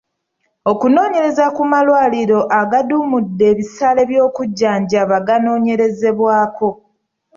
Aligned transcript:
Okunoonyereza 0.71 1.45
ku 1.55 1.63
malwaliro 1.71 2.39
agaaduumudde 2.59 3.43
ebisale 3.53 4.01
by’okujjanjaba 4.09 5.17
ganoonyerezebwako. 5.27 6.69